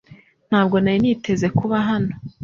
Ntabwo 0.49 0.75
nari 0.79 0.99
niteze 1.01 1.47
kuba 1.59 1.77
hano. 1.89 2.13